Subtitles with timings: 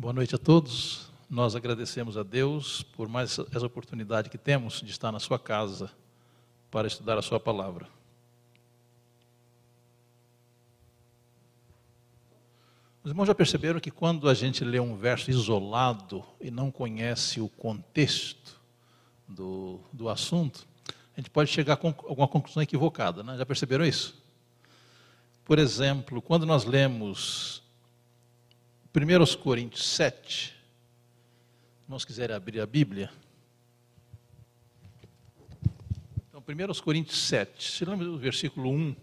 [0.00, 1.10] Boa noite a todos.
[1.28, 5.90] Nós agradecemos a Deus por mais essa oportunidade que temos de estar na sua casa
[6.70, 7.86] para estudar a sua palavra.
[13.04, 17.38] Os irmãos já perceberam que quando a gente lê um verso isolado e não conhece
[17.38, 18.58] o contexto
[19.28, 20.66] do, do assunto,
[21.14, 23.36] a gente pode chegar a alguma conclusão equivocada, né?
[23.36, 24.18] Já perceberam isso?
[25.44, 27.59] Por exemplo, quando nós lemos
[28.92, 30.52] 1 Coríntios 7,
[31.84, 33.08] irmãos quiserem abrir a Bíblia.
[36.28, 38.96] Então, 1 Coríntios 7, se lembra do versículo 1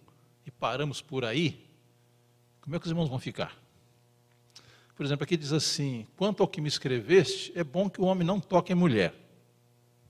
[0.45, 1.65] e paramos por aí,
[2.59, 3.57] como é que os irmãos vão ficar?
[4.93, 8.27] Por exemplo, aqui diz assim: quanto ao que me escreveste, é bom que o homem
[8.27, 9.15] não toque em mulher.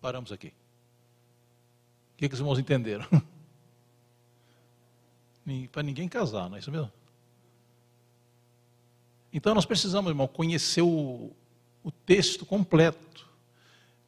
[0.02, 0.48] Paramos aqui.
[0.48, 3.06] O que, que os irmãos entenderam?
[5.72, 6.92] Para ninguém casar, não é isso mesmo?
[9.38, 11.32] Então nós precisamos, irmão, conhecer o,
[11.84, 13.30] o texto completo.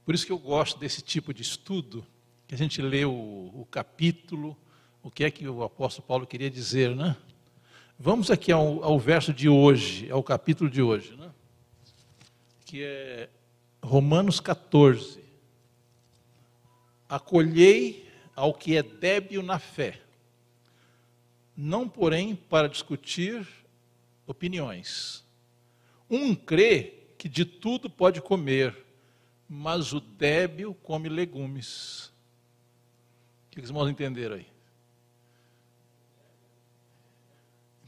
[0.03, 2.03] Por isso que eu gosto desse tipo de estudo,
[2.47, 4.57] que a gente lê o, o capítulo,
[5.03, 7.15] o que é que o apóstolo Paulo queria dizer, né?
[7.99, 11.29] Vamos aqui ao, ao verso de hoje, ao capítulo de hoje, né?
[12.65, 13.29] que é
[13.83, 15.23] Romanos 14.
[17.07, 20.01] Acolhei ao que é débil na fé,
[21.55, 23.47] não porém para discutir
[24.25, 25.28] opiniões.
[26.09, 28.75] Um crê que de tudo pode comer,
[29.47, 32.11] mas o débil come legumes.
[33.47, 34.47] O que os irmãos entenderam aí?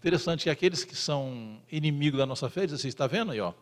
[0.02, 3.54] Interessante que aqueles que são inimigos da nossa fé, dizem assim, está vendo aí, ó,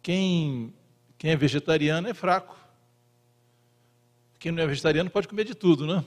[0.00, 0.72] quem,
[1.18, 2.56] quem é vegetariano é fraco.
[4.38, 6.04] Quem não é vegetariano pode comer de tudo, né?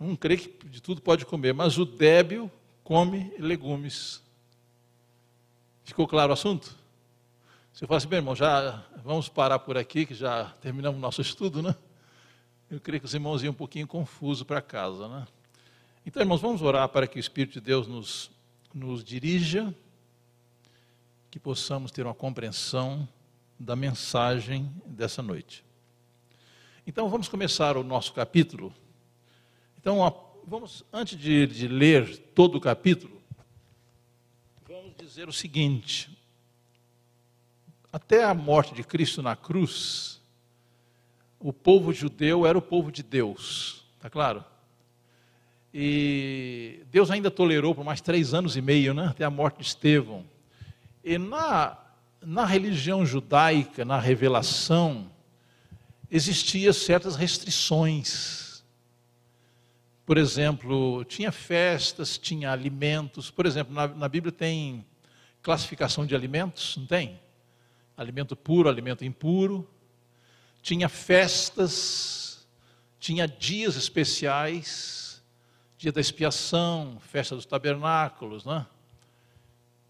[0.00, 2.50] Um crê que de tudo pode comer, mas o débil
[2.82, 4.23] come legumes.
[5.84, 6.74] Ficou claro o assunto?
[7.74, 11.20] Se eu falasse, bem, irmão, já vamos parar por aqui, que já terminamos o nosso
[11.20, 11.76] estudo, né?
[12.70, 15.26] Eu creio que os irmãos iam um pouquinho confusos para casa, né?
[16.06, 18.30] Então, irmãos, vamos orar para que o Espírito de Deus nos,
[18.72, 19.74] nos dirija,
[21.30, 23.06] que possamos ter uma compreensão
[23.60, 25.62] da mensagem dessa noite.
[26.86, 28.74] Então, vamos começar o nosso capítulo.
[29.78, 29.98] Então,
[30.46, 33.20] vamos, antes de, de ler todo o capítulo,
[34.84, 36.10] vamos dizer o seguinte:
[37.90, 40.20] até a morte de Cristo na cruz,
[41.40, 44.44] o povo judeu era o povo de Deus, está claro?
[45.72, 49.64] E Deus ainda tolerou por mais três anos e meio, né, até a morte de
[49.64, 50.24] Estevão.
[51.02, 51.78] E na,
[52.20, 55.10] na religião judaica, na revelação,
[56.10, 58.43] existiam certas restrições.
[60.04, 63.30] Por exemplo, tinha festas, tinha alimentos.
[63.30, 64.84] Por exemplo, na, na Bíblia tem
[65.42, 67.20] classificação de alimentos, não tem?
[67.96, 69.68] Alimento puro, alimento impuro.
[70.60, 72.46] Tinha festas,
[72.98, 75.04] tinha dias especiais
[75.84, 78.66] dia da expiação, festa dos tabernáculos, né?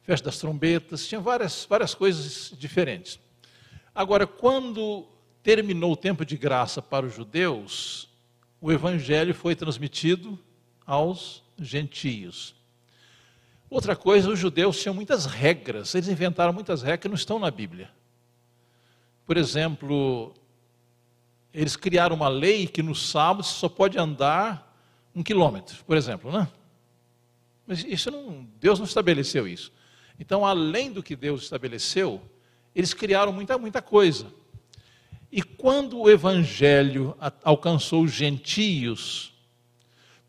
[0.03, 3.19] festa das trombetas, tinha várias, várias coisas diferentes.
[3.95, 5.07] Agora, quando
[5.41, 8.09] terminou o tempo de graça para os judeus,
[8.65, 10.39] o evangelho foi transmitido
[10.87, 12.55] aos gentios.
[13.69, 17.51] Outra coisa, os judeus tinham muitas regras, eles inventaram muitas regras que não estão na
[17.51, 17.91] Bíblia.
[19.27, 20.33] Por exemplo,
[21.53, 24.75] eles criaram uma lei que no sábado só pode andar
[25.15, 26.49] um quilômetro, por exemplo, né?
[27.67, 29.71] Mas isso não, Deus não estabeleceu isso.
[30.19, 32.19] Então, além do que Deus estabeleceu,
[32.75, 34.27] eles criaram muita, muita coisa.
[35.37, 39.35] E quando o evangelho alcançou os gentios,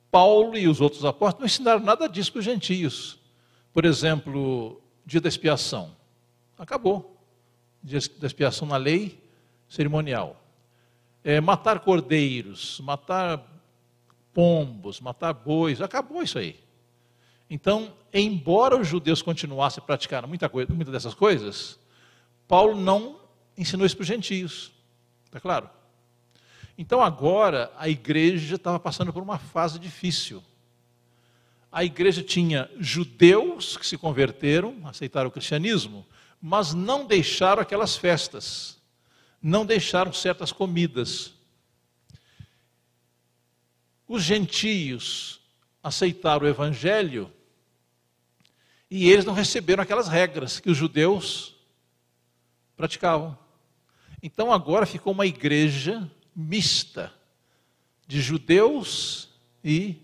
[0.09, 3.19] Paulo e os outros apóstolos não ensinaram nada disso para os gentios.
[3.71, 5.95] Por exemplo, dia da expiação.
[6.57, 7.21] Acabou.
[7.83, 9.23] Dia da expiação na lei
[9.69, 10.43] cerimonial.
[11.23, 13.45] É, matar cordeiros, matar
[14.33, 16.59] pombos, matar bois, acabou isso aí.
[17.47, 21.78] Então, embora os judeus continuassem a praticar muita coisa, muitas dessas coisas,
[22.47, 23.19] Paulo não
[23.55, 24.73] ensinou isso para os gentios.
[25.35, 25.70] Está claro?
[26.78, 30.41] Então agora a igreja estava passando por uma fase difícil.
[31.70, 36.08] A igreja tinha judeus que se converteram, aceitaram o cristianismo,
[36.41, 38.79] mas não deixaram aquelas festas,
[39.41, 41.34] não deixaram certas comidas,
[44.08, 45.41] os gentios
[45.84, 47.29] aceitaram o evangelho
[48.90, 51.58] e eles não receberam aquelas regras que os judeus
[52.78, 53.45] praticavam.
[54.25, 57.13] Então agora ficou uma igreja mista
[58.07, 59.29] de judeus
[59.63, 59.97] e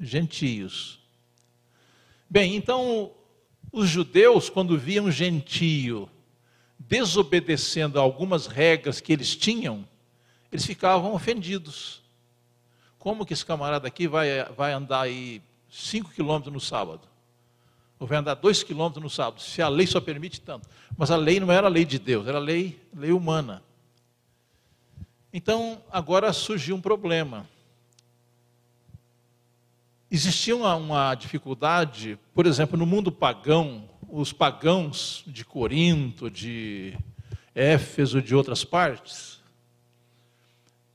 [0.00, 0.98] gentios.
[2.28, 3.12] Bem, então
[3.70, 6.10] os judeus, quando viam gentio
[6.76, 9.86] desobedecendo a algumas regras que eles tinham,
[10.50, 12.02] eles ficavam ofendidos.
[12.98, 15.40] Como que esse camarada aqui vai, vai andar aí
[15.70, 17.02] 5 quilômetros no sábado?
[18.00, 20.68] Ou vai andar 2 quilômetros no sábado, se a lei só permite tanto.
[20.96, 23.62] Mas a lei não era a lei de Deus, era a lei, lei humana.
[25.32, 27.46] Então, agora surgiu um problema.
[30.10, 36.96] Existia uma, uma dificuldade, por exemplo, no mundo pagão, os pagãos de Corinto, de
[37.54, 39.38] Éfeso, de outras partes,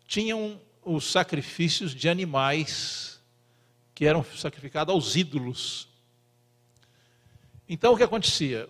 [0.08, 3.22] tinham os sacrifícios de animais
[3.94, 5.88] que eram sacrificados aos ídolos.
[7.70, 8.68] Então o que acontecia?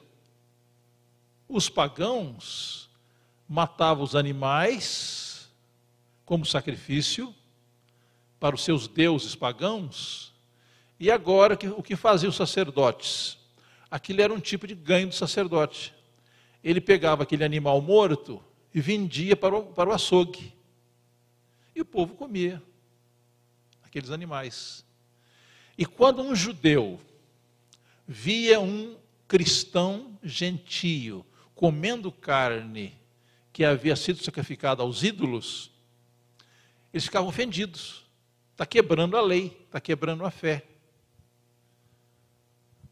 [1.47, 2.89] Os pagãos
[3.47, 5.22] matavam os animais
[6.25, 7.33] como sacrifício
[8.39, 10.33] para os seus deuses pagãos,
[10.99, 13.37] e agora o que faziam os sacerdotes?
[13.91, 15.93] Aquilo era um tipo de ganho do sacerdote.
[16.63, 18.41] Ele pegava aquele animal morto
[18.73, 20.53] e vendia para o, para o açougue.
[21.75, 22.61] E o povo comia
[23.83, 24.85] aqueles animais.
[25.77, 26.99] E quando um judeu
[28.07, 28.95] via um
[29.27, 32.97] cristão gentio comendo carne
[33.51, 35.72] que havia sido sacrificada aos ídolos,
[36.93, 38.05] eles ficavam ofendidos.
[38.51, 40.63] Está quebrando a lei, está quebrando a fé.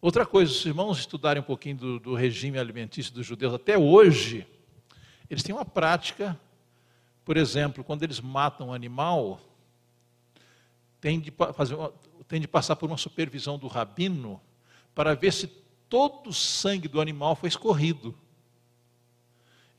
[0.02, 4.48] Outra coisa, os irmãos estudarem um pouquinho do, do regime alimentício dos judeus até hoje,
[5.30, 6.38] eles têm uma prática
[7.24, 9.40] por exemplo, quando eles matam um animal,
[11.00, 11.78] tem de, fazer,
[12.28, 14.42] tem de passar por uma supervisão do rabino
[14.94, 15.48] para ver se
[15.88, 18.14] todo o sangue do animal foi escorrido.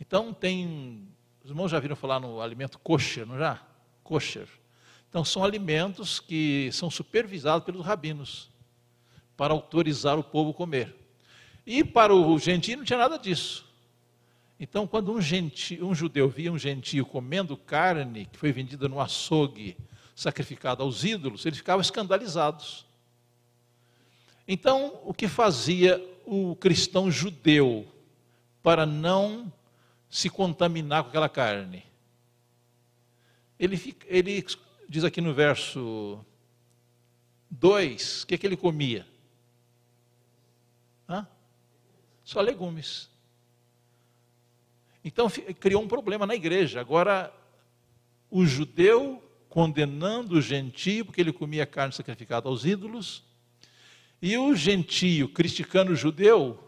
[0.01, 1.09] Então tem,
[1.43, 3.61] os irmãos já viram falar no alimento kosher, não já?
[4.13, 4.47] Kosher.
[5.09, 8.51] Então são alimentos que são supervisados pelos rabinos
[9.39, 10.95] para autorizar o povo a comer.
[11.67, 13.65] E para o gentio não tinha nada disso.
[14.61, 19.01] Então, quando um, gentio, um judeu via um gentio comendo carne que foi vendida no
[19.01, 19.77] açougue,
[20.15, 22.87] sacrificada aos ídolos, eles ficavam escandalizados.
[24.47, 27.87] Então, o que fazia o cristão judeu
[28.63, 29.53] para não
[30.09, 31.83] se contaminar com aquela carne?
[33.63, 34.45] Ele, ele
[34.89, 36.19] diz aqui no verso
[37.49, 39.07] 2, o que, é que ele comia?
[41.09, 41.25] Hã?
[42.25, 43.09] Só legumes.
[45.05, 45.31] Então
[45.61, 46.81] criou um problema na igreja.
[46.81, 47.33] Agora,
[48.29, 53.23] o judeu condenando o gentio, porque ele comia carne sacrificada aos ídolos,
[54.21, 56.59] e o gentio criticando o judeu,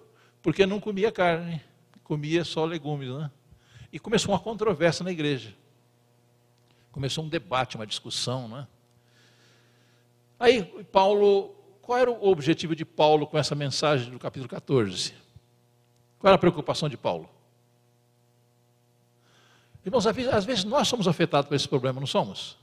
[0.41, 1.61] porque não comia carne,
[2.05, 3.09] comia só legumes.
[3.09, 3.29] Né?
[3.93, 5.57] E começou uma controvérsia na igreja.
[6.95, 8.47] Começou um debate, uma discussão.
[8.47, 8.69] Né?
[10.39, 10.63] Aí,
[10.93, 11.49] Paulo,
[11.83, 15.13] qual era o objetivo de Paulo com essa mensagem do capítulo 14?
[16.21, 17.29] Qual era a preocupação de Paulo?
[19.85, 22.57] Irmãos, às vezes nós somos afetados por esse problema, não somos?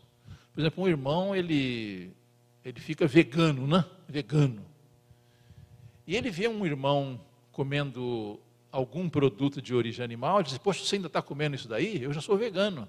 [0.54, 2.16] Por exemplo, um irmão, ele,
[2.64, 3.84] ele fica vegano, né?
[4.08, 4.64] Vegano.
[6.08, 7.20] E ele vê um irmão
[7.52, 8.40] comendo
[8.72, 12.02] algum produto de origem animal, ele diz, poxa, você ainda está comendo isso daí?
[12.02, 12.88] Eu já sou vegano.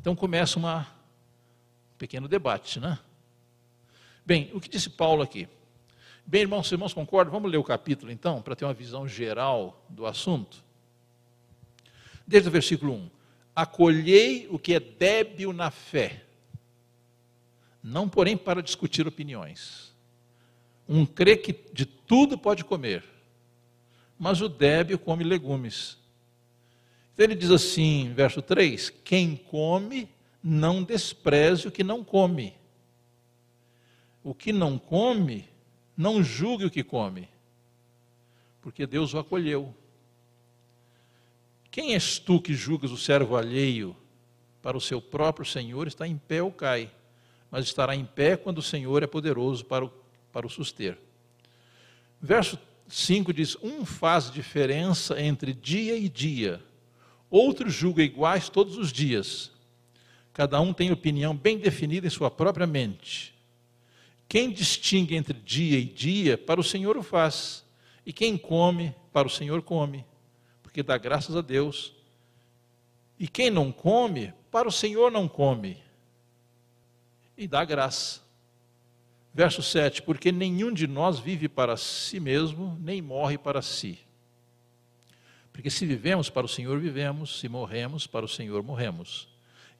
[0.00, 0.80] Então começa uma,
[1.92, 2.98] um pequeno debate, né?
[4.24, 5.48] Bem, o que disse Paulo aqui?
[6.26, 7.32] Bem, irmãos, irmãos concordam?
[7.32, 10.62] Vamos ler o capítulo então, para ter uma visão geral do assunto.
[12.26, 13.10] Desde o versículo 1
[13.58, 16.22] acolhei o que é débil na fé,
[17.82, 19.92] não porém para discutir opiniões.
[20.88, 23.02] Um crê que de tudo pode comer,
[24.16, 25.98] mas o débil come legumes.
[27.18, 30.08] Então ele diz assim, verso 3: Quem come,
[30.40, 32.54] não despreze o que não come.
[34.22, 35.48] O que não come,
[35.96, 37.28] não julgue o que come,
[38.62, 39.74] porque Deus o acolheu.
[41.72, 43.96] Quem és tu que julgas o servo alheio
[44.62, 46.88] para o seu próprio Senhor, está em pé ou cai,
[47.50, 49.92] mas estará em pé quando o Senhor é poderoso para o,
[50.32, 50.96] para o suster.
[52.22, 52.56] Verso
[52.86, 56.62] 5 diz: Um faz diferença entre dia e dia,
[57.30, 59.50] outro julga iguais todos os dias.
[60.32, 63.34] Cada um tem opinião bem definida em sua própria mente.
[64.28, 67.64] Quem distingue entre dia e dia, para o Senhor o faz,
[68.04, 70.04] e quem come, para o Senhor come
[70.78, 71.92] porque dá graças a Deus.
[73.18, 75.82] E quem não come, para o Senhor não come,
[77.36, 78.20] e dá graça.
[79.34, 83.98] Verso 7: Porque nenhum de nós vive para si mesmo, nem morre para si.
[85.58, 89.26] Porque se vivemos para o Senhor, vivemos, se morremos, para o Senhor morremos.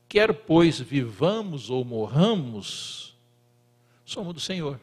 [0.09, 3.17] Quer, pois, vivamos ou morramos,
[4.05, 4.81] somos do Senhor.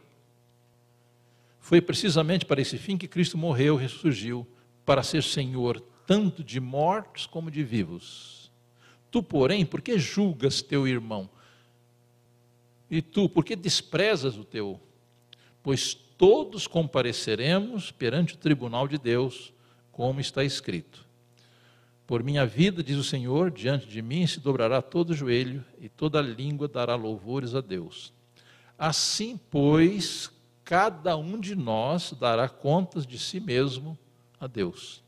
[1.59, 4.47] Foi precisamente para esse fim que Cristo morreu ressurgiu,
[4.85, 8.49] para ser Senhor tanto de mortos como de vivos.
[9.11, 11.29] Tu, porém, por que julgas teu irmão?
[12.89, 14.79] E tu, por que desprezas o teu?
[15.61, 19.53] Pois todos compareceremos perante o tribunal de Deus,
[19.95, 21.05] como está escrito.
[22.05, 26.21] Por minha vida, diz o Senhor, diante de mim se dobrará todo joelho e toda
[26.21, 28.13] língua dará louvores a Deus.
[28.77, 30.29] Assim, pois,
[30.65, 33.97] cada um de nós dará contas de si mesmo
[34.37, 35.01] a Deus.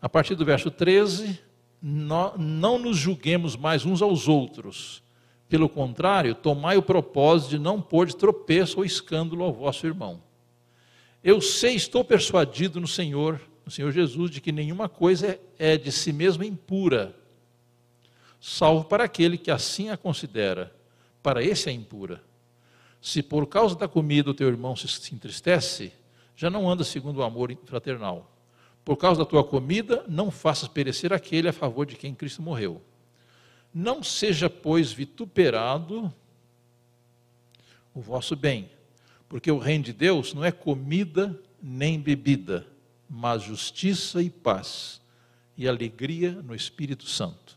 [0.00, 1.38] A partir do verso 13,
[1.82, 5.02] não nos julguemos mais uns aos outros.
[5.46, 10.22] Pelo contrário, tomai o propósito de não pôr de tropeço ou escândalo ao vosso irmão.
[11.22, 15.92] Eu sei, estou persuadido no Senhor no Senhor Jesus de que nenhuma coisa é de
[15.92, 17.14] si mesma impura,
[18.40, 20.74] salvo para aquele que assim a considera.
[21.22, 22.22] Para esse é impura.
[22.98, 25.92] Se por causa da comida o teu irmão se entristece,
[26.34, 28.32] já não anda segundo o amor fraternal.
[28.86, 32.80] Por causa da tua comida, não faças perecer aquele a favor de quem Cristo morreu.
[33.74, 36.10] Não seja, pois, vituperado
[37.94, 38.70] o vosso bem,
[39.28, 42.66] porque o reino de Deus não é comida nem bebida
[43.08, 45.00] mas justiça e paz
[45.56, 47.56] e alegria no Espírito Santo.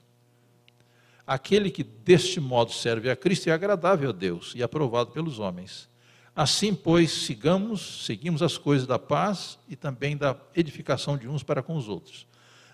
[1.28, 5.90] Aquele que deste modo serve a Cristo é agradável a Deus e aprovado pelos homens.
[6.36, 11.62] Assim, pois, sigamos, seguimos as coisas da paz e também da edificação de uns para
[11.62, 12.26] com os outros.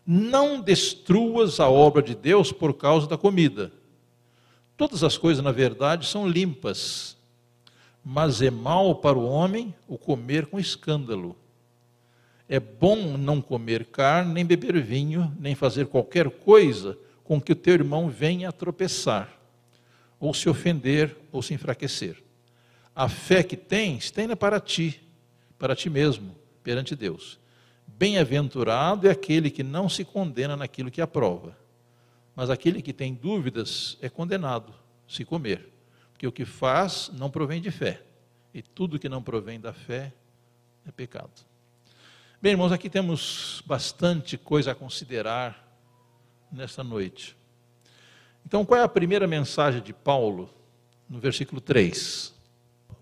[0.05, 3.73] Não destruas a obra de Deus por causa da comida.
[4.77, 7.17] Todas as coisas, na verdade, são limpas,
[8.05, 11.35] mas é mal para o homem o comer com escândalo
[12.49, 17.55] é bom não comer carne, nem beber vinho, nem fazer qualquer coisa com que o
[17.55, 19.37] teu irmão venha a tropeçar,
[20.19, 22.23] ou se ofender, ou se enfraquecer.
[22.95, 25.01] A fé que tens, tenha para ti,
[25.59, 27.37] para ti mesmo, perante Deus.
[27.85, 31.57] Bem-aventurado é aquele que não se condena naquilo que aprova,
[32.35, 34.73] mas aquele que tem dúvidas é condenado,
[35.07, 35.67] se comer,
[36.13, 38.01] porque o que faz não provém de fé,
[38.53, 40.13] e tudo que não provém da fé
[40.87, 41.46] é pecado.
[42.39, 45.67] Bem, irmãos, aqui temos bastante coisa a considerar
[46.51, 47.35] nesta noite.
[48.45, 50.47] Então, qual é a primeira mensagem de Paulo
[51.09, 52.31] no versículo 3?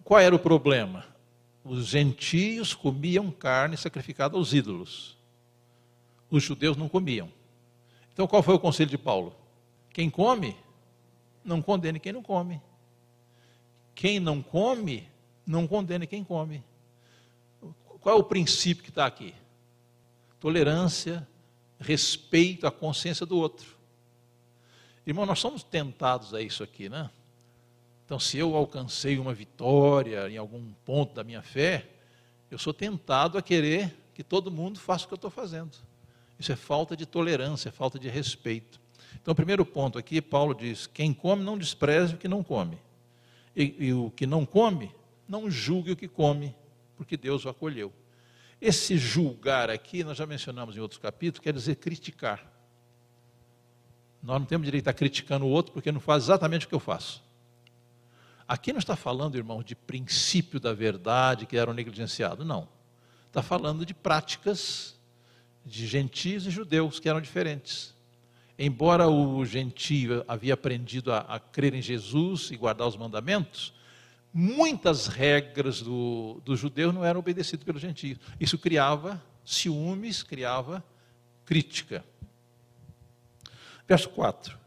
[0.05, 1.05] Qual era o problema?
[1.65, 5.17] Os gentios comiam carne sacrificada aos ídolos.
[6.31, 7.29] Os judeus não comiam.
[8.13, 9.35] Então, qual foi o conselho de Paulo?
[9.91, 10.55] Quem come,
[11.43, 12.61] não condene quem não come.
[13.93, 15.09] Quem não come,
[15.45, 16.63] não condene quem come.
[18.05, 19.33] Qual é o princípio que está aqui?
[20.39, 21.27] Tolerância,
[21.79, 23.65] respeito à consciência do outro.
[25.07, 27.09] Irmão, nós somos tentados a isso aqui, né?
[28.05, 31.89] Então, se eu alcancei uma vitória em algum ponto da minha fé,
[32.51, 35.75] eu sou tentado a querer que todo mundo faça o que eu estou fazendo.
[36.37, 38.79] Isso é falta de tolerância, é falta de respeito.
[39.19, 42.77] Então, o primeiro ponto aqui, Paulo diz: quem come não despreze o que não come.
[43.55, 44.91] E, e o que não come,
[45.27, 46.53] não julgue o que come,
[46.95, 47.93] porque Deus o acolheu.
[48.59, 52.51] Esse julgar aqui, nós já mencionamos em outros capítulos, quer dizer criticar.
[54.23, 56.79] Nós não temos direito a criticando o outro porque não faz exatamente o que eu
[56.79, 57.23] faço.
[58.47, 62.67] Aqui não está falando, irmão, de princípio da verdade que eram negligenciados, não.
[63.27, 64.95] Está falando de práticas
[65.65, 67.93] de gentios e judeus que eram diferentes.
[68.57, 73.73] Embora o gentio havia aprendido a, a crer em Jesus e guardar os mandamentos,
[74.37, 78.19] muitas regras do, do judeu não eram obedecidas pelo gentio.
[78.37, 80.83] Isso criava ciúmes, criava
[81.45, 82.03] crítica.
[83.87, 84.59] Verso 4: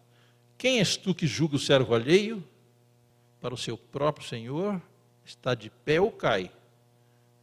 [0.57, 2.43] Quem és tu que julga o servo alheio?
[3.43, 4.81] Para o seu próprio Senhor
[5.23, 6.51] está de pé ou cai,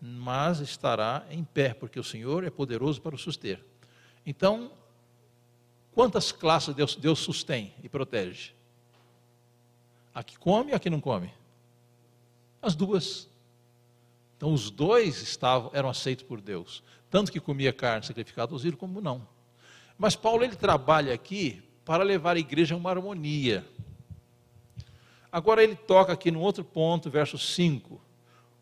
[0.01, 3.63] mas estará em pé, porque o Senhor é poderoso para o suster.
[4.25, 4.71] Então,
[5.93, 8.51] quantas classes Deus, Deus sustém e protege?
[10.13, 11.31] A que come e a que não come?
[12.65, 13.29] As duas.
[14.35, 16.81] Então os dois estavam, eram aceitos por Deus.
[17.11, 19.27] Tanto que comia carne sacrificada aos ídolos, como não.
[19.99, 23.63] Mas Paulo ele trabalha aqui para levar a igreja a uma harmonia.
[25.31, 28.01] Agora ele toca aqui no outro ponto, verso 5.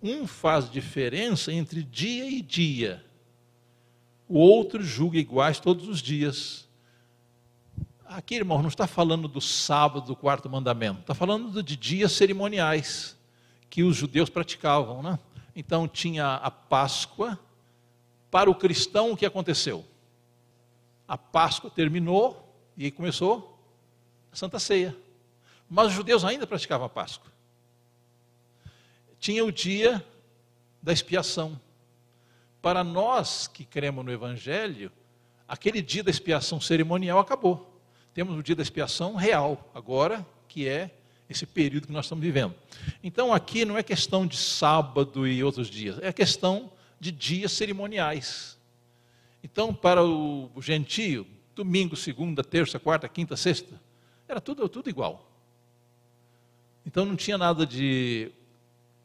[0.02, 3.06] Um faz diferença entre dia e dia.
[4.28, 6.68] O outro julga iguais todos os dias.
[8.06, 13.18] Aqui, irmão, não está falando do sábado do quarto mandamento, está falando de dias cerimoniais
[13.74, 15.02] que os judeus praticavam.
[15.02, 15.18] Né?
[15.56, 17.40] Então tinha a Páscoa.
[18.30, 19.84] Para o cristão, o que aconteceu?
[21.08, 23.60] A Páscoa terminou e aí começou
[24.32, 24.96] a Santa Ceia.
[25.68, 27.32] Mas os judeus ainda praticavam a Páscoa.
[29.18, 30.06] Tinha o dia
[30.80, 31.60] da expiação.
[32.62, 34.92] Para nós que cremos no Evangelho,
[35.48, 37.76] aquele dia da expiação cerimonial acabou.
[38.14, 40.96] Temos o dia da expiação real, agora, que é
[41.30, 42.54] esse período que nós estamos vivendo.
[43.04, 48.58] Então aqui não é questão de sábado e outros dias, é questão de dias cerimoniais.
[49.44, 53.80] Então, para o gentio, domingo, segunda, terça, quarta, quinta, sexta,
[54.28, 55.30] era tudo, tudo igual.
[56.86, 58.32] Então não tinha nada de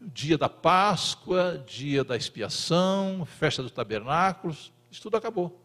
[0.01, 5.61] dia da Páscoa, dia da expiação, festa dos tabernáculos, isso tudo acabou.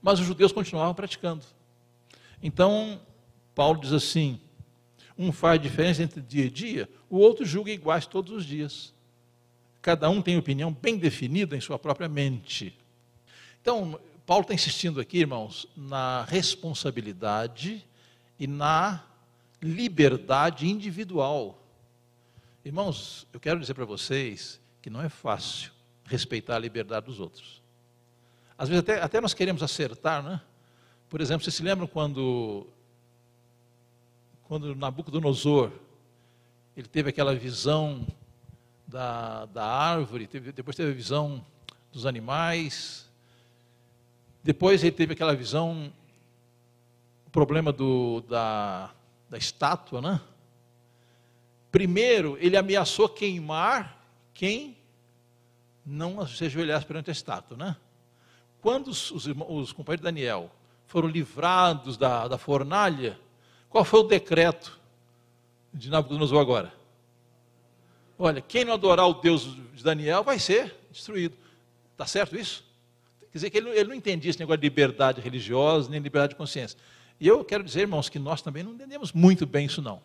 [0.00, 1.44] Mas os judeus continuavam praticando.
[2.42, 3.00] Então,
[3.54, 4.40] Paulo diz assim:
[5.18, 8.94] um faz diferença entre dia e dia, o outro julga iguais todos os dias.
[9.80, 12.76] Cada um tem opinião bem definida em sua própria mente.
[13.60, 17.84] Então, Paulo está insistindo aqui, irmãos, na responsabilidade
[18.38, 19.04] e na
[19.60, 21.62] liberdade individual.
[22.64, 25.72] Irmãos, eu quero dizer para vocês que não é fácil
[26.04, 27.60] respeitar a liberdade dos outros.
[28.56, 30.40] Às vezes até, até nós queremos acertar, né?
[31.08, 32.66] Por exemplo, vocês se lembram quando,
[34.52, 35.72] quando Nabucodonosor,
[36.76, 38.06] ele teve aquela visão
[38.86, 41.42] da, da árvore, teve, depois teve a visão
[41.90, 43.10] dos animais,
[44.44, 45.90] depois ele teve aquela visão,
[47.26, 48.90] o problema do, da,
[49.30, 50.20] da estátua, né?
[51.70, 54.04] Primeiro, ele ameaçou queimar
[54.34, 54.76] quem
[55.82, 57.74] não se ajoelhasse perante a estátua, né?
[58.60, 60.50] Quando os, os, os companheiros de Daniel
[60.86, 63.18] foram livrados da, da fornalha,
[63.72, 64.78] qual foi o decreto
[65.72, 66.72] de Nabucodonosor agora?
[68.18, 71.34] Olha, quem não adorar o Deus de Daniel vai ser destruído.
[71.92, 72.62] Está certo isso?
[73.32, 76.36] Quer dizer que ele, ele não entendia esse negócio de liberdade religiosa, nem liberdade de
[76.36, 76.78] consciência.
[77.18, 80.02] E eu quero dizer, irmãos, que nós também não entendemos muito bem isso não.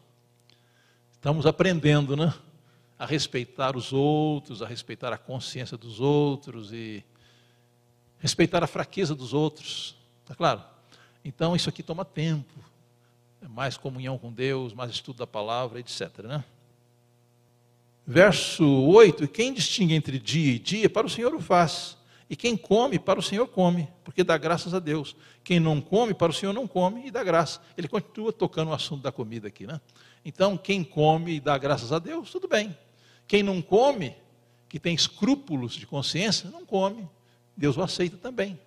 [1.12, 2.34] Estamos aprendendo, né?
[2.98, 7.04] A respeitar os outros, a respeitar a consciência dos outros e
[8.18, 9.94] respeitar a fraqueza dos outros.
[10.22, 10.64] Está claro?
[11.26, 12.67] Então isso aqui toma tempo.
[13.50, 16.20] Mais comunhão com Deus, mais estudo da palavra, etc.
[16.24, 16.44] Né?
[18.06, 21.98] Verso 8: E quem distingue entre dia e dia, para o Senhor o faz.
[22.30, 25.16] E quem come, para o Senhor come, porque dá graças a Deus.
[25.44, 27.62] Quem não come, para o Senhor não come e dá graça.
[27.78, 29.80] Ele continua tocando o assunto da comida aqui, né?
[30.26, 32.78] Então, quem come e dá graças a Deus, tudo bem.
[33.28, 34.14] Quem não come,
[34.68, 37.08] que tem escrúpulos de consciência, não come.
[37.56, 38.60] Deus o aceita também.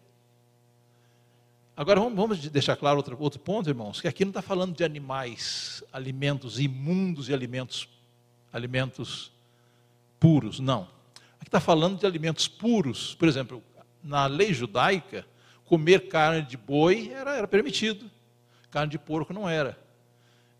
[1.80, 5.82] Agora vamos, deixar claro outro, outro ponto, irmãos, que aqui não está falando de animais,
[5.90, 7.88] alimentos imundos e alimentos,
[8.52, 9.32] alimentos
[10.18, 10.82] puros, não.
[11.36, 13.14] Aqui está falando de alimentos puros.
[13.14, 13.62] Por exemplo,
[14.04, 15.26] na lei judaica,
[15.64, 18.10] comer carne de boi era, era permitido,
[18.70, 19.78] carne de porco não era.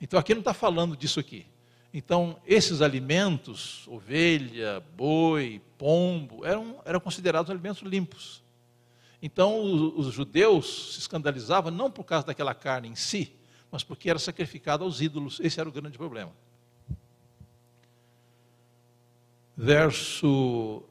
[0.01, 1.45] Então aqui não está falando disso aqui.
[1.93, 8.43] Então, esses alimentos, ovelha, boi, pombo, eram, eram considerados alimentos limpos.
[9.23, 9.63] Então,
[9.97, 13.35] os, judeus se escandalizavam não por causa daquela carne em si,
[13.71, 15.39] mas porque era sacrificado aos ídolos.
[15.41, 16.33] Esse era o grande problema.
[19.57, 20.83] Verso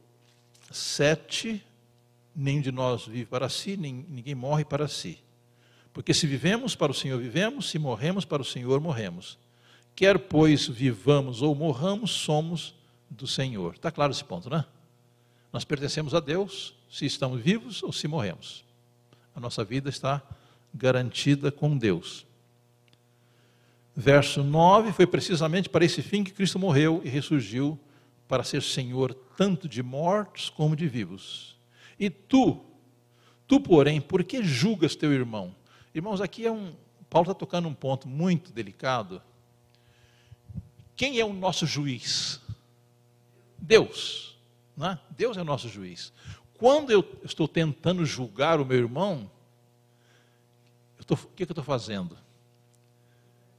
[0.72, 1.63] 7:
[2.36, 5.20] Nem de nós vive para si, nem ninguém morre para si.
[5.92, 9.39] Porque se vivemos, para o Senhor vivemos, se morremos, para o Senhor morremos.
[9.96, 12.76] Quer, pois, vivamos ou morramos, somos
[13.10, 13.74] do Senhor.
[13.74, 14.63] Está claro esse ponto, né?
[15.51, 18.63] Nós pertencemos a Deus, se estamos vivos ou se morremos.
[19.35, 20.21] A nossa vida está
[20.73, 22.25] garantida com Deus.
[23.95, 27.79] Verso 9: Foi precisamente para esse fim que Cristo morreu e ressurgiu,
[28.27, 31.57] para ser Senhor tanto de mortos como de vivos.
[31.99, 32.63] E tu,
[33.47, 35.55] tu, porém, por que julgas teu irmão?
[35.93, 36.75] Irmãos, aqui é um.
[37.09, 39.19] Paulo está tocando um ponto muito delicado.
[40.95, 42.39] Quem é o nosso juiz?
[43.57, 44.29] Deus.
[44.80, 44.98] Né?
[45.10, 46.13] Deus é nosso juiz.
[46.58, 49.30] Quando eu estou tentando julgar o meu irmão,
[51.06, 52.18] tô, o que, que eu estou fazendo?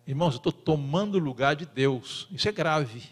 [0.06, 2.26] Irmãos, eu estou tomando o lugar de Deus.
[2.30, 3.02] Isso é grave.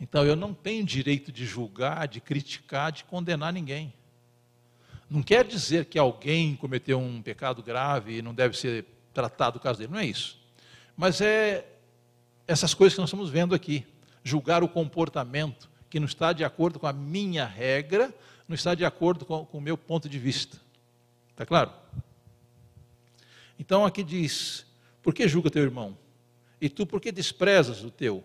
[0.00, 3.92] Então eu não tenho direito de julgar, de criticar, de condenar ninguém.
[5.10, 9.60] Não quer dizer que alguém cometeu um pecado grave e não deve ser tratado o
[9.60, 10.40] caso dele, não é isso.
[10.96, 11.66] Mas é
[12.46, 13.86] essas coisas que nós estamos vendo aqui.
[14.24, 18.14] Julgar o comportamento que não está de acordo com a minha regra,
[18.46, 20.58] não está de acordo com, com o meu ponto de vista.
[21.30, 21.72] Está claro?
[23.58, 24.66] Então aqui diz:
[25.02, 25.96] por que julga teu irmão?
[26.60, 28.24] E tu por que desprezas o teu?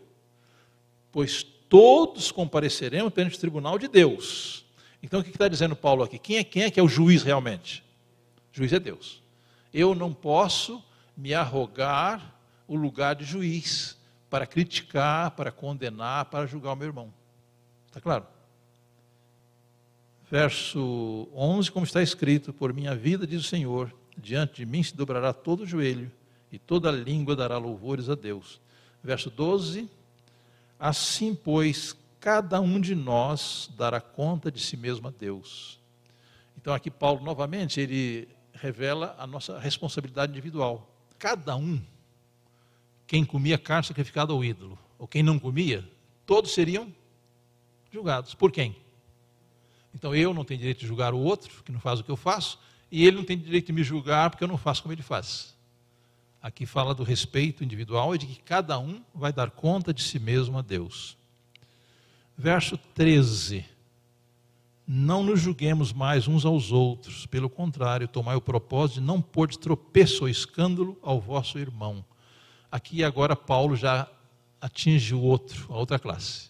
[1.11, 4.65] Pois todos compareceremos perante o tribunal de Deus.
[5.01, 6.17] Então o que está dizendo Paulo aqui?
[6.17, 7.83] Quem é, quem é que é o juiz realmente?
[8.51, 9.21] O juiz é Deus.
[9.73, 10.83] Eu não posso
[11.15, 12.35] me arrogar
[12.67, 13.97] o lugar de juiz
[14.29, 17.13] para criticar, para condenar, para julgar o meu irmão.
[17.93, 18.25] Está claro?
[20.27, 24.95] Verso 11, como está escrito: Por minha vida, diz o Senhor, diante de mim se
[24.95, 26.11] dobrará todo o joelho
[26.51, 28.59] e toda língua dará louvores a Deus.
[29.03, 29.87] Verso 12:
[30.79, 35.79] Assim, pois, cada um de nós dará conta de si mesmo a Deus.
[36.57, 40.89] Então, aqui, Paulo, novamente, ele revela a nossa responsabilidade individual.
[41.19, 41.79] Cada um,
[43.05, 45.87] quem comia carne sacrificada ao ídolo, ou quem não comia,
[46.25, 46.91] todos seriam
[47.93, 48.33] julgados.
[48.33, 48.75] Por quem?
[49.93, 52.17] Então eu não tenho direito de julgar o outro, que não faz o que eu
[52.17, 52.59] faço,
[52.91, 55.55] e ele não tem direito de me julgar porque eu não faço como ele faz.
[56.41, 60.19] Aqui fala do respeito individual e de que cada um vai dar conta de si
[60.19, 61.17] mesmo a Deus.
[62.37, 63.65] Verso 13.
[64.85, 69.47] Não nos julguemos mais uns aos outros, pelo contrário, tomai o propósito de não pôr
[69.47, 72.03] de tropeço ou escândalo ao vosso irmão.
[72.69, 74.09] Aqui agora Paulo já
[74.59, 76.49] atinge o outro, a outra classe,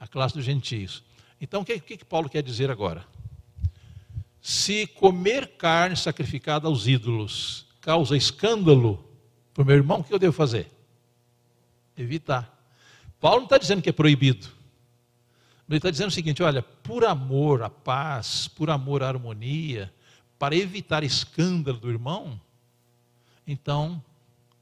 [0.00, 1.04] a classe dos gentios.
[1.38, 3.06] Então, o que, que, Paulo quer dizer agora?
[4.40, 9.04] Se comer carne sacrificada aos ídolos causa escândalo
[9.52, 10.70] para o meu irmão, o que eu devo fazer?
[11.96, 12.58] Evitar.
[13.20, 14.48] Paulo não está dizendo que é proibido.
[15.68, 19.92] Ele está dizendo o seguinte: olha, por amor à paz, por amor à harmonia,
[20.38, 22.40] para evitar escândalo do irmão,
[23.46, 24.02] então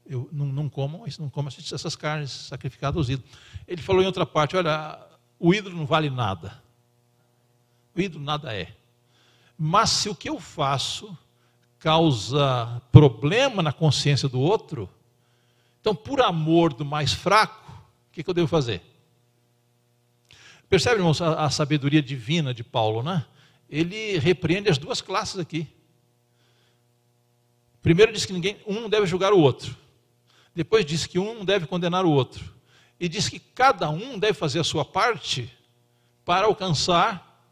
[0.05, 3.31] eu não, não como, não como essas carnes sacrificadas aos ídolos.
[3.67, 5.08] Ele falou em outra parte: olha,
[5.39, 6.61] o ídolo não vale nada
[7.99, 8.73] o ídolo nada é.
[9.57, 11.17] Mas se o que eu faço
[11.79, 14.89] causa problema na consciência do outro,
[15.81, 17.71] então, por amor do mais fraco,
[18.09, 18.81] o que, que eu devo fazer?
[20.69, 23.25] Percebe, irmãos, a, a sabedoria divina de Paulo, né?
[23.69, 25.67] Ele repreende as duas classes aqui.
[27.81, 29.75] Primeiro diz que ninguém, um deve julgar o outro.
[30.53, 32.53] Depois diz que um não deve condenar o outro.
[32.99, 35.51] E diz que cada um deve fazer a sua parte
[36.25, 37.43] para alcançar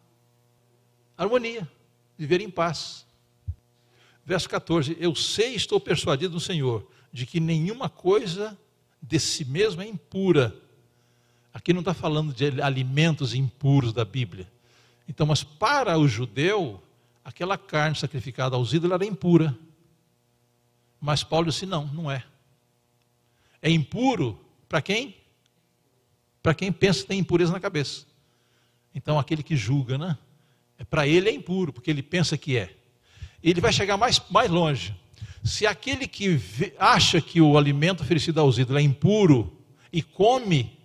[1.17, 1.67] harmonia,
[2.17, 3.05] viver em paz.
[4.25, 8.57] Verso 14: Eu sei, estou persuadido no Senhor, de que nenhuma coisa
[9.01, 10.53] de si mesmo é impura.
[11.53, 14.51] Aqui não está falando de alimentos impuros da Bíblia.
[15.07, 16.83] Então, mas para o judeu,
[17.23, 19.57] aquela carne sacrificada aos ídolos era impura.
[20.99, 22.23] Mas Paulo disse: não, não é.
[23.61, 25.15] É impuro para quem?
[26.47, 28.05] Para quem pensa que tem impureza na cabeça.
[28.95, 30.17] Então, aquele que julga, né?
[30.79, 32.73] É, para ele é impuro, porque ele pensa que é.
[33.43, 34.95] Ele vai chegar mais, mais longe.
[35.43, 36.39] Se aquele que
[36.79, 39.57] acha que o alimento oferecido aos ídolos é impuro
[39.91, 40.79] e come,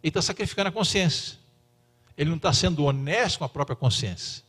[0.00, 1.36] ele está sacrificando a consciência.
[2.16, 4.44] Ele não está sendo honesto com a própria consciência.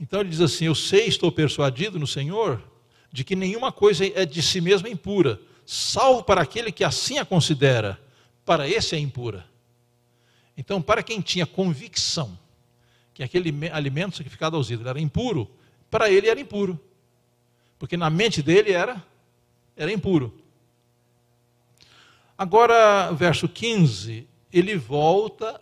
[0.00, 2.60] Então ele diz assim: Eu sei, estou persuadido no Senhor,
[3.12, 7.24] de que nenhuma coisa é de si mesma impura, salvo para aquele que assim a
[7.24, 8.00] considera.
[8.44, 9.44] Para esse é impura.
[10.56, 12.38] Então, para quem tinha convicção
[13.12, 15.50] que aquele alimento sacrificado aos ídolos era impuro,
[15.90, 16.78] para ele era impuro.
[17.78, 19.02] Porque na mente dele era,
[19.76, 20.32] era impuro.
[22.38, 25.60] Agora, verso 15, ele volta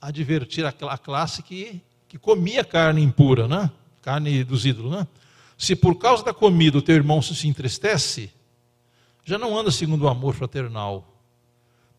[0.00, 3.70] a advertir a classe que, que comia carne impura, né?
[4.02, 4.92] carne dos ídolos.
[4.92, 5.06] Né?
[5.56, 8.32] Se por causa da comida o teu irmão se entristece,
[9.30, 11.06] já não anda segundo o amor fraternal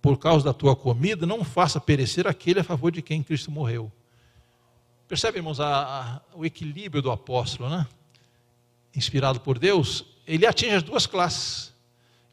[0.01, 3.89] por causa da tua comida, não faça perecer aquele a favor de quem Cristo morreu.
[5.07, 7.87] Percebe, irmãos, a, a, o equilíbrio do apóstolo, né?
[8.93, 11.73] Inspirado por Deus, ele atinge as duas classes.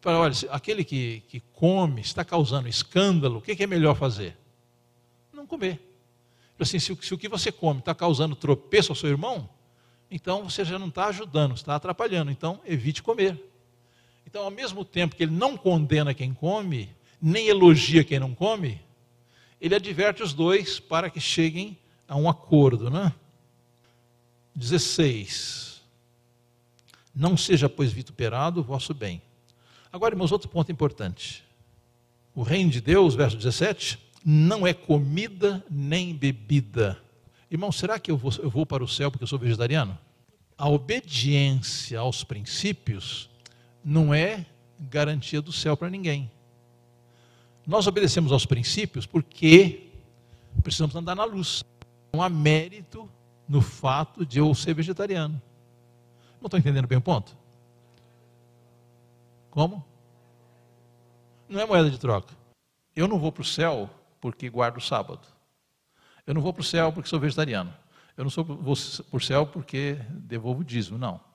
[0.00, 4.36] Fala, olha, aquele que, que come, está causando escândalo, o que, que é melhor fazer?
[5.32, 5.80] Não comer.
[6.58, 9.48] Assim, se, se o que você come está causando tropeço ao seu irmão,
[10.10, 12.32] então você já não está ajudando, está atrapalhando.
[12.32, 13.40] Então, evite comer.
[14.28, 18.78] Então, ao mesmo tempo que ele não condena quem come, nem elogia quem não come,
[19.58, 23.14] ele adverte os dois para que cheguem a um acordo, né?
[24.54, 25.80] 16.
[27.14, 29.22] Não seja, pois, vituperado o vosso bem.
[29.90, 31.42] Agora, irmãos, outro ponto importante.
[32.34, 37.00] O reino de Deus, verso 17, não é comida nem bebida.
[37.50, 39.98] Irmão, será que eu vou, eu vou para o céu porque eu sou vegetariano?
[40.58, 43.30] A obediência aos princípios
[43.84, 44.46] não é
[44.78, 46.30] garantia do céu para ninguém.
[47.66, 49.90] Nós obedecemos aos princípios porque
[50.62, 51.64] precisamos andar na luz.
[52.12, 53.08] Não há mérito
[53.48, 55.40] no fato de eu ser vegetariano.
[56.40, 57.36] Não estou entendendo bem o ponto?
[59.50, 59.84] Como?
[61.48, 62.34] Não é moeda de troca.
[62.94, 65.26] Eu não vou para o céu porque guardo o sábado.
[66.26, 67.72] Eu não vou para o céu porque sou vegetariano.
[68.16, 70.98] Eu não sou, vou para o céu porque devolvo o dízimo.
[70.98, 71.27] Não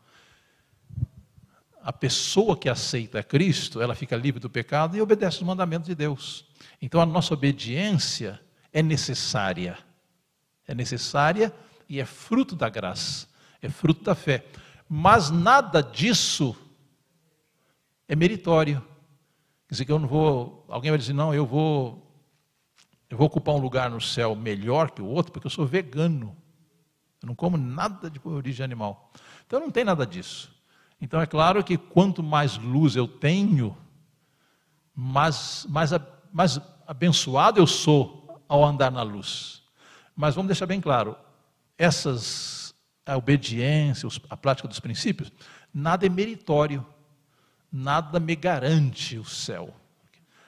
[1.84, 5.94] a pessoa que aceita Cristo, ela fica livre do pecado e obedece os mandamentos de
[5.94, 6.46] Deus.
[6.82, 8.40] Então a nossa obediência
[8.72, 9.78] é necessária.
[10.66, 11.54] É necessária
[11.90, 13.28] e é fruto da graça,
[13.62, 14.46] é fruto da fé.
[14.88, 16.56] Mas nada disso
[18.08, 18.80] é meritório.
[19.68, 20.66] Quer dizer que eu não vou.
[20.70, 22.02] Alguém vai dizer, não, eu vou.
[23.10, 26.36] Eu vou ocupar um lugar no céu melhor que o outro, porque eu sou vegano.
[27.22, 29.12] Eu não como nada de origem animal.
[29.46, 30.53] Então não tem nada disso.
[31.04, 33.76] Então é claro que quanto mais luz eu tenho,
[34.96, 35.92] mais, mais,
[36.32, 39.64] mais abençoado eu sou ao andar na luz.
[40.16, 41.14] Mas vamos deixar bem claro:
[41.78, 42.74] essas,
[43.06, 45.30] a obediência, a prática dos princípios,
[45.74, 46.86] nada é meritório,
[47.70, 49.76] nada me garante o céu.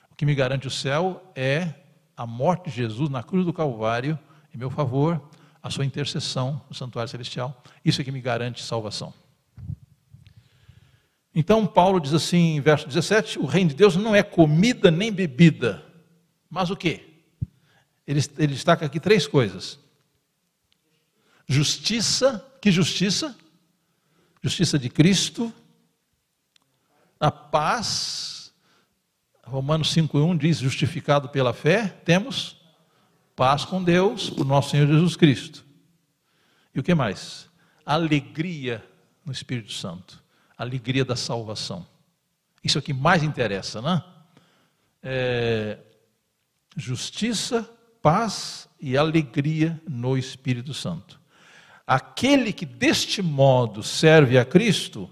[0.09, 1.73] O que me garante o céu é
[2.15, 4.17] a morte de Jesus na cruz do Calvário,
[4.53, 5.21] em meu favor,
[5.61, 7.61] a sua intercessão no santuário celestial.
[7.83, 9.13] Isso é que me garante salvação.
[11.35, 15.11] Então, Paulo diz assim, em verso 17: o reino de Deus não é comida nem
[15.11, 15.83] bebida,
[16.49, 17.25] mas o que?
[18.07, 19.77] Ele, ele destaca aqui três coisas:
[21.45, 23.37] justiça, que justiça?
[24.41, 25.51] Justiça de Cristo,
[27.19, 28.53] a paz,
[29.43, 32.61] Romanos 5,1 diz: justificado pela fé, temos
[33.35, 35.65] paz com Deus, por nosso Senhor Jesus Cristo.
[36.73, 37.49] E o que mais?
[37.85, 38.87] Alegria
[39.25, 40.23] no Espírito Santo
[40.57, 41.85] alegria da salvação.
[42.63, 44.03] Isso é o que mais interessa, né?
[45.03, 45.77] É,
[46.75, 47.69] justiça,
[48.01, 51.19] paz e alegria no Espírito Santo.
[51.85, 55.09] Aquele que deste modo serve a Cristo,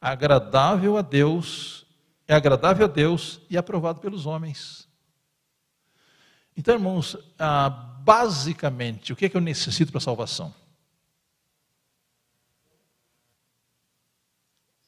[0.00, 1.86] agradável a Deus,
[2.26, 4.88] é agradável a Deus e aprovado pelos homens.
[6.56, 10.54] Então, irmãos, ah, basicamente, o que, é que eu necessito para a salvação?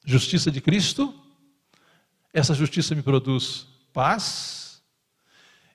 [0.09, 1.14] Justiça de Cristo,
[2.33, 4.83] essa justiça me produz paz,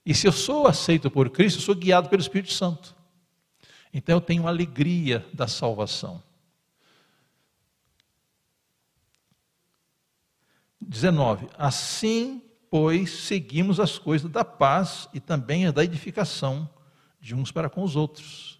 [0.03, 2.95] e se eu sou aceito por Cristo, eu sou guiado pelo Espírito Santo.
[3.93, 6.21] Então eu tenho alegria da salvação.
[10.81, 11.47] 19.
[11.55, 12.41] Assim,
[12.71, 16.67] pois, seguimos as coisas da paz e também da edificação
[17.21, 18.59] de uns para com os outros.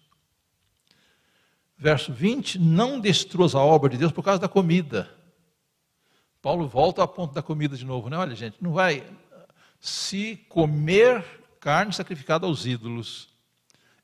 [1.76, 5.23] Verso 20: Não destruas a obra de Deus por causa da comida
[6.44, 8.18] Paulo volta ao ponto da comida de novo, né?
[8.18, 9.02] Olha, gente, não vai.
[9.80, 11.24] Se comer
[11.58, 13.30] carne sacrificada aos ídolos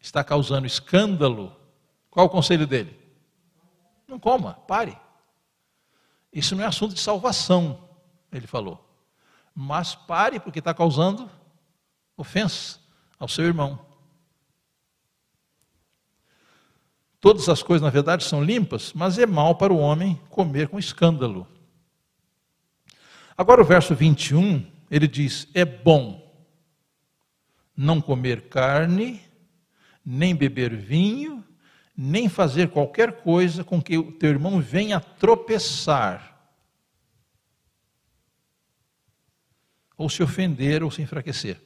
[0.00, 1.54] está causando escândalo,
[2.08, 2.98] qual o conselho dele?
[4.08, 4.96] Não coma, pare.
[6.32, 7.86] Isso não é assunto de salvação,
[8.32, 8.82] ele falou.
[9.54, 11.30] Mas pare, porque está causando
[12.16, 12.78] ofensa
[13.18, 13.78] ao seu irmão.
[17.20, 20.78] Todas as coisas, na verdade, são limpas, mas é mal para o homem comer com
[20.78, 21.46] escândalo.
[23.40, 26.30] Agora o verso 21, ele diz: É bom
[27.74, 29.18] não comer carne,
[30.04, 31.42] nem beber vinho,
[31.96, 36.38] nem fazer qualquer coisa com que o teu irmão venha tropeçar,
[39.96, 41.58] ou se ofender, ou se enfraquecer.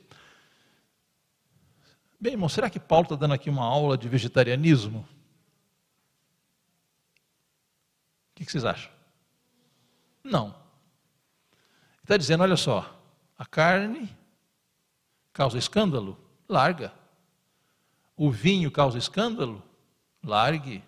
[2.20, 5.00] Bem, irmão, será que Paulo está dando aqui uma aula de vegetarianismo?
[8.30, 8.92] O que vocês acham?
[10.22, 10.62] Não.
[12.04, 13.02] Está dizendo: olha só,
[13.36, 14.14] a carne
[15.32, 16.92] causa escândalo, larga.
[18.14, 19.62] O vinho causa escândalo,
[20.22, 20.84] largue.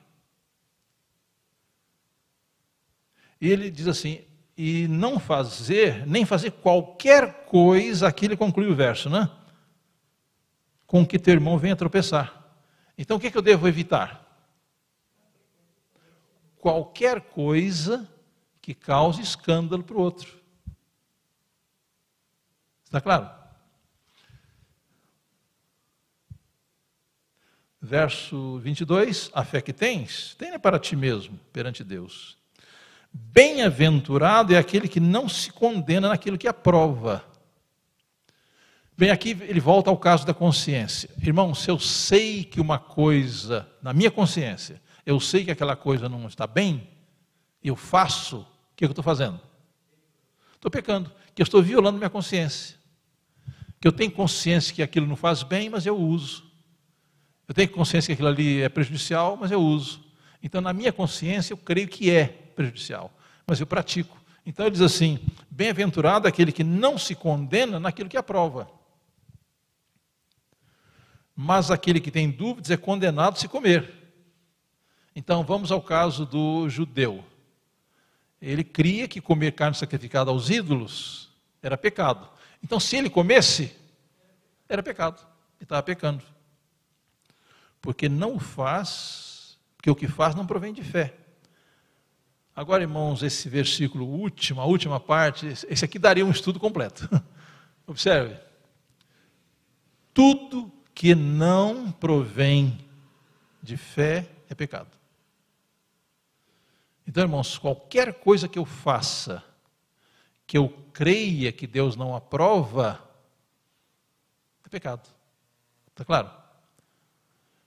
[3.41, 4.25] E ele diz assim:
[4.57, 9.31] e não fazer, nem fazer qualquer coisa, aqui ele conclui o verso, né?
[10.87, 12.45] Com que teu irmão venha tropeçar.
[12.97, 14.23] Então o que, que eu devo evitar?
[16.59, 18.07] Qualquer coisa
[18.61, 20.46] que cause escândalo para o outro.
[22.87, 23.29] Está claro?
[27.81, 32.37] Verso 22, a fé que tens, tenha para ti mesmo, perante Deus.
[33.13, 37.25] Bem-aventurado é aquele que não se condena naquilo que aprova.
[38.97, 41.11] Bem, aqui ele volta ao caso da consciência.
[41.23, 46.09] Irmão, se eu sei que uma coisa, na minha consciência, eu sei que aquela coisa
[46.09, 46.89] não está bem,
[47.63, 49.41] eu faço, o que eu estou fazendo?
[50.67, 52.77] Estou pecando, que eu estou violando minha consciência
[53.81, 56.45] que eu tenho consciência que aquilo não faz bem, mas eu uso.
[57.47, 60.05] Eu tenho consciência que aquilo ali é prejudicial, mas eu uso.
[60.43, 64.21] Então, na minha consciência, eu creio que é prejudicial, mas eu pratico.
[64.45, 68.69] Então, ele diz assim: bem-aventurado aquele que não se condena naquilo que aprova.
[71.35, 73.93] Mas aquele que tem dúvidas é condenado se comer.
[75.15, 77.25] Então, vamos ao caso do judeu.
[78.47, 81.29] Ele cria que comer carne sacrificada aos ídolos
[81.61, 82.29] era pecado.
[82.63, 83.75] Então, se ele comesse,
[84.69, 85.19] era pecado.
[85.59, 86.23] Ele estava pecando.
[87.81, 91.15] porque não faz, porque o que faz não provém de fé.
[92.55, 97.09] Agora, irmãos, esse versículo último, a última parte, esse aqui daria um estudo completo.
[97.87, 98.37] Observe.
[100.15, 102.79] Tudo que não provém
[103.61, 104.96] de fé é pecado.
[107.07, 109.43] Então, irmãos, qualquer coisa que eu faça,
[110.47, 113.01] que eu creia que Deus não aprova,
[114.65, 115.09] é pecado.
[115.89, 116.31] Está claro?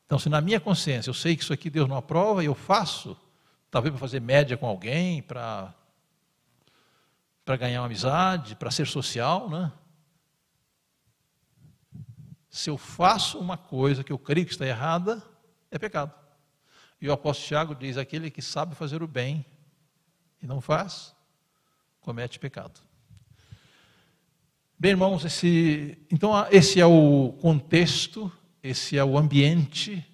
[0.06, 2.56] Então, se na minha consciência eu sei que isso aqui Deus não aprova e eu
[2.56, 3.16] faço,
[3.72, 5.74] talvez para fazer média com alguém, para
[7.46, 9.72] para ganhar uma amizade, para ser social, né?
[12.48, 15.24] Se eu faço uma coisa que eu creio que está errada,
[15.72, 16.14] é pecado.
[17.02, 19.46] E o apóstolo Tiago diz: aquele que sabe fazer o bem
[20.42, 21.16] e não faz,
[22.02, 22.80] comete pecado.
[24.78, 28.32] Bem, irmãos, esse, então esse é o contexto,
[28.64, 30.06] esse é o ambiente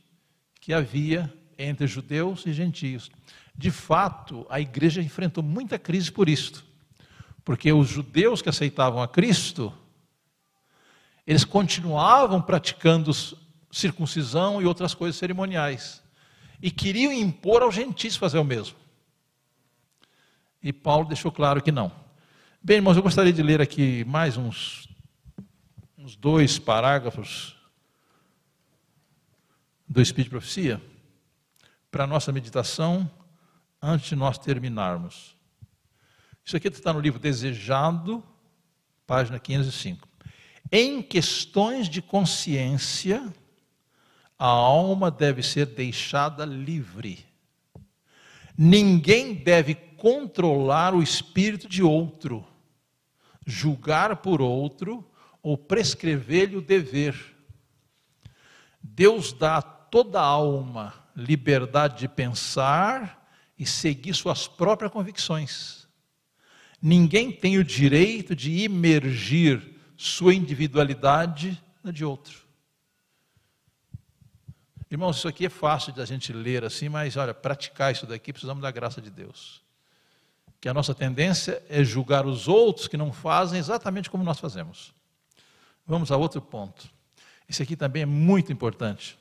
[0.60, 3.12] que havia entre judeus e gentios.
[3.56, 6.66] De fato, a igreja enfrentou muita crise por isto,
[7.44, 9.72] porque os judeus que aceitavam a Cristo,
[11.26, 13.12] eles continuavam praticando
[13.72, 16.04] circuncisão e outras coisas cerimoniais
[16.62, 18.78] e queriam impor aos gentios fazer o mesmo.
[20.62, 21.92] E Paulo deixou claro que não.
[22.62, 24.90] Bem, irmãos, eu gostaria de ler aqui mais uns,
[25.98, 27.56] uns dois parágrafos
[29.88, 30.82] do Espírito de Profecia
[31.92, 33.10] para a nossa meditação
[33.82, 35.36] antes de nós terminarmos.
[36.44, 38.24] Isso aqui está no livro Desejado,
[39.06, 40.08] página 505.
[40.72, 43.32] Em questões de consciência,
[44.38, 47.26] a alma deve ser deixada livre.
[48.58, 52.46] Ninguém deve controlar o espírito de outro,
[53.46, 55.10] julgar por outro
[55.42, 57.16] ou prescrever-lhe o dever.
[58.82, 63.26] Deus dá a toda alma liberdade de pensar
[63.58, 65.88] e seguir suas próprias convicções.
[66.82, 72.45] Ninguém tem o direito de imergir sua individualidade na de outro.
[74.90, 78.32] Irmãos, isso aqui é fácil de a gente ler assim, mas olha, praticar isso daqui
[78.32, 79.62] precisamos da graça de Deus.
[80.62, 84.94] Que a nossa tendência é julgar os outros que não fazem exatamente como nós fazemos.
[85.88, 86.88] Vamos a outro ponto.
[87.50, 89.18] Esse aqui também é muito importante.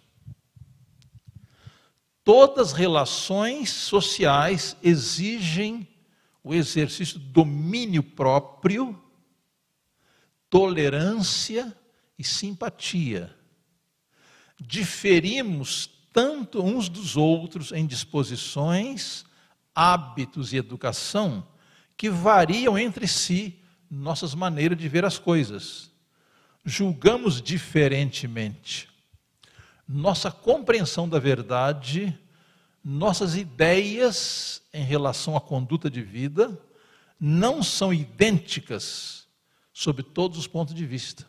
[2.22, 5.86] Todas as relações sociais exigem
[6.42, 8.98] o exercício do domínio próprio,
[10.48, 11.74] tolerância
[12.18, 13.34] e simpatia
[14.60, 19.24] diferimos tanto uns dos outros em disposições,
[19.74, 21.46] hábitos e educação
[21.96, 23.58] que variam entre si
[23.90, 25.90] nossas maneiras de ver as coisas.
[26.64, 28.88] Julgamos diferentemente.
[29.86, 32.18] Nossa compreensão da verdade,
[32.82, 36.58] nossas ideias em relação à conduta de vida
[37.18, 39.26] não são idênticas
[39.72, 41.26] sob todos os pontos de vista.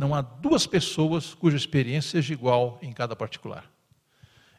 [0.00, 3.70] Não há duas pessoas cuja experiência seja igual em cada particular.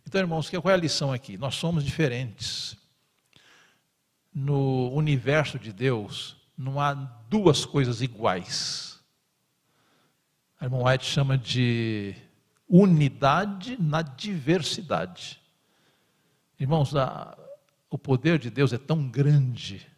[0.05, 1.35] Então, irmãos, qual é a lição aqui?
[1.35, 2.77] Nós somos diferentes.
[4.31, 8.99] No universo de Deus, não há duas coisas iguais.
[10.59, 12.13] A irmã White chama de
[12.69, 15.41] unidade na diversidade.
[16.59, 17.35] Irmãos, a,
[17.89, 19.90] o poder de Deus é tão grande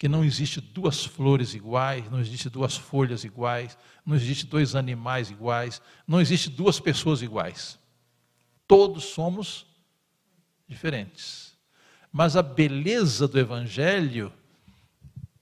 [0.00, 5.30] que não existe duas flores iguais, não existe duas folhas iguais, não existe dois animais
[5.30, 7.78] iguais, não existe duas pessoas iguais.
[8.66, 9.66] Todos somos
[10.66, 11.54] diferentes.
[12.10, 14.32] Mas a beleza do evangelho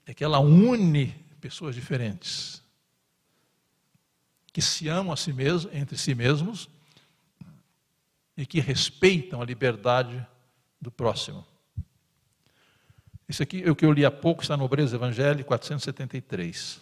[0.05, 2.61] é que ela une pessoas diferentes
[4.51, 6.67] que se amam a si mesmos, entre si mesmos
[8.35, 10.27] e que respeitam a liberdade
[10.81, 11.47] do próximo.
[13.29, 16.81] Isso aqui, o que eu li há pouco, está no Obreiros Evangelho 473.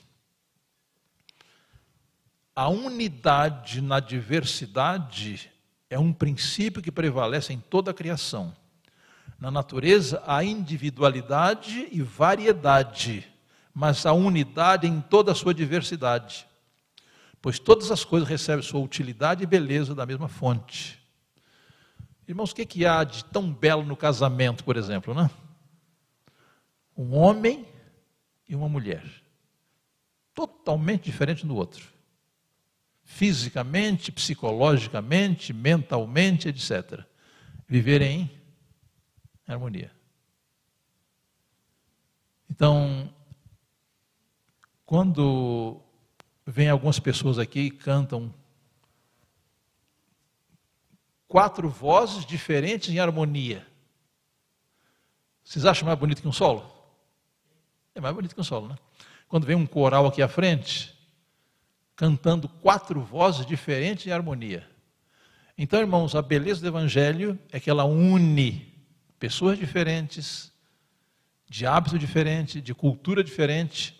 [2.55, 5.51] A unidade na diversidade
[5.89, 8.55] é um princípio que prevalece em toda a criação.
[9.37, 13.27] Na natureza, há individualidade e variedade,
[13.73, 16.47] mas a unidade em toda a sua diversidade.
[17.41, 20.97] Pois todas as coisas recebem sua utilidade e beleza da mesma fonte.
[22.25, 25.25] Irmãos, o que, que há de tão belo no casamento, por exemplo, não?
[25.25, 25.46] É?
[26.97, 27.67] Um homem
[28.47, 29.03] e uma mulher.
[30.33, 31.85] Totalmente diferente do outro.
[33.03, 37.05] Fisicamente, psicologicamente, mentalmente, etc.
[37.67, 38.31] Viverem
[39.47, 39.91] em harmonia.
[42.49, 43.13] Então,
[44.85, 45.81] quando
[46.45, 48.33] vem algumas pessoas aqui e cantam
[51.27, 53.67] quatro vozes diferentes em harmonia.
[55.43, 56.76] Vocês acham mais bonito que um solo?
[57.97, 58.75] É mais bonito que um solo, né?
[59.27, 60.95] Quando vem um coral aqui à frente,
[61.95, 64.69] cantando quatro vozes diferentes em harmonia.
[65.57, 68.71] Então, irmãos, a beleza do Evangelho é que ela une
[69.17, 70.53] pessoas diferentes,
[71.49, 73.99] de hábito diferente, de cultura diferente,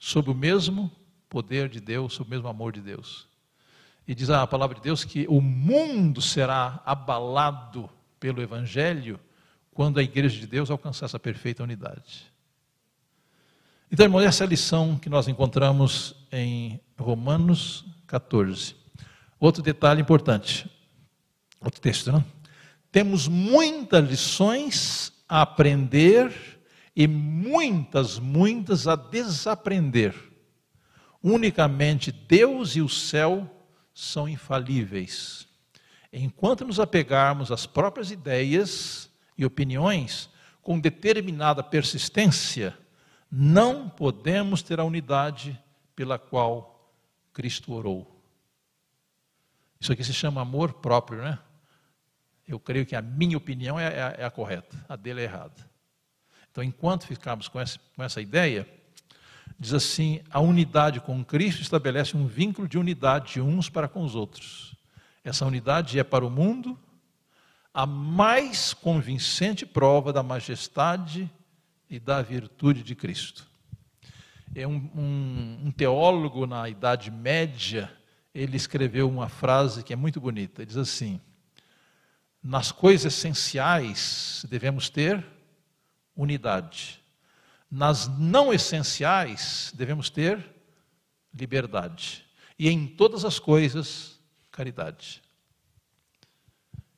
[0.00, 0.90] sob o mesmo
[1.28, 3.28] poder de Deus, sob o mesmo amor de Deus.
[4.08, 9.20] E diz a palavra de Deus que o mundo será abalado pelo Evangelho
[9.74, 12.31] quando a igreja de Deus alcançar essa perfeita unidade.
[13.92, 18.74] Então, irmãos, essa é a lição que nós encontramos em Romanos 14.
[19.38, 20.66] Outro detalhe importante,
[21.60, 22.24] outro texto, né?
[22.90, 26.32] Temos muitas lições a aprender
[26.96, 30.14] e muitas, muitas a desaprender.
[31.22, 33.46] Unicamente Deus e o céu
[33.92, 35.46] são infalíveis.
[36.10, 40.30] Enquanto nos apegarmos às próprias ideias e opiniões
[40.62, 42.80] com determinada persistência,
[43.34, 45.58] não podemos ter a unidade
[45.96, 46.92] pela qual
[47.32, 48.22] Cristo orou.
[49.80, 51.38] Isso aqui se chama amor próprio, né?
[52.46, 55.70] Eu creio que a minha opinião é, é, é a correta, a dele é errada.
[56.50, 58.68] Então, enquanto ficarmos com essa, com essa ideia,
[59.58, 64.04] diz assim: a unidade com Cristo estabelece um vínculo de unidade de uns para com
[64.04, 64.76] os outros.
[65.24, 66.78] Essa unidade é para o mundo
[67.72, 71.30] a mais convincente prova da majestade
[71.92, 73.46] e da virtude de Cristo.
[74.54, 77.92] É um, um, um teólogo na Idade Média,
[78.34, 80.62] ele escreveu uma frase que é muito bonita.
[80.62, 81.20] Ele diz assim:
[82.42, 85.22] nas coisas essenciais devemos ter
[86.16, 86.98] unidade.
[87.70, 90.42] Nas não essenciais, devemos ter
[91.34, 92.24] liberdade.
[92.58, 94.18] E em todas as coisas,
[94.50, 95.22] caridade.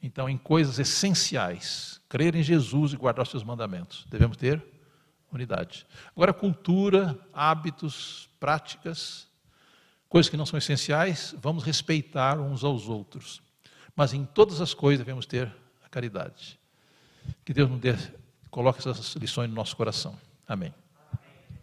[0.01, 4.74] Então, em coisas essenciais, crer em Jesus e guardar os seus mandamentos, devemos ter
[6.15, 9.27] Agora, cultura, hábitos, práticas,
[10.09, 13.43] coisas que não são essenciais, vamos respeitar uns aos outros.
[13.97, 15.53] Mas em todas as coisas devemos ter
[15.85, 16.59] a caridade.
[17.45, 17.95] Que Deus nos dê
[18.55, 20.17] Coloque essas lições no nosso coração.
[20.47, 20.73] Amém.